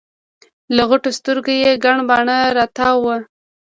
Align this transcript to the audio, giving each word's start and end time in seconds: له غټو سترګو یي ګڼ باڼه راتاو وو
له 0.75 0.83
غټو 0.89 1.09
سترګو 1.19 1.51
یي 1.61 1.71
ګڼ 1.83 1.97
باڼه 2.09 2.37
راتاو 2.57 2.95
وو 3.03 3.15